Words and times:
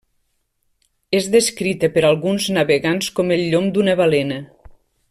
És 1.17 1.27
descrita 1.35 1.91
per 1.99 2.05
alguns 2.09 2.49
navegants 2.59 3.13
com 3.21 3.33
el 3.39 3.47
llom 3.53 3.71
d'una 3.79 3.99
balena. 4.05 4.43